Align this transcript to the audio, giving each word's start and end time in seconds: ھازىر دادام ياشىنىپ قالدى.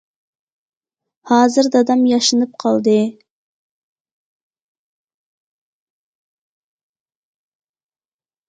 ھازىر 1.31 1.69
دادام 1.75 2.01
ياشىنىپ 2.11 2.55
قالدى. 2.63 2.95